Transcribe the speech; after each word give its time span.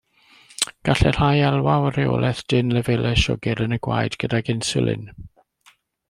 Gallai 0.87 1.11
rhai 1.17 1.41
elwa 1.49 1.75
o 1.89 1.91
reolaeth 1.97 2.41
dynn 2.53 2.73
lefelau 2.77 3.19
siwgr 3.25 3.61
yn 3.69 3.77
y 3.77 3.79
gwaed 3.89 4.17
gydag 4.25 4.49
inswlin. 4.55 5.05